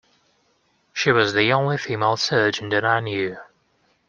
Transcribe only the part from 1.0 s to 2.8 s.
was the only female surgeon